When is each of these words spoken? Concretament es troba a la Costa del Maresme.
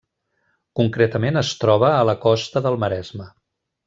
Concretament 0.79 1.37
es 1.43 1.51
troba 1.65 1.91
a 2.01 2.03
la 2.13 2.19
Costa 2.27 2.63
del 2.69 2.79
Maresme. 2.85 3.29